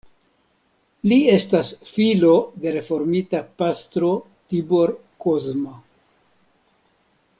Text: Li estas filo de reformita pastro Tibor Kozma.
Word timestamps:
Li 1.09 1.17
estas 1.33 1.67
filo 1.89 2.31
de 2.63 2.73
reformita 2.77 3.43
pastro 3.63 4.11
Tibor 4.55 4.95
Kozma. 5.27 5.77